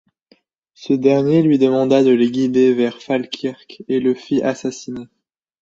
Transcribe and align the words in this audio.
Ce 0.73 0.93
dernier 0.93 1.43
lui 1.43 1.59
demanda 1.59 2.03
de 2.03 2.09
les 2.09 2.31
guider 2.31 2.73
vers 2.73 2.99
Falkirk 3.03 3.83
et 3.87 3.99
le 3.99 4.15
fit 4.15 4.41
assassiner. 4.41 5.05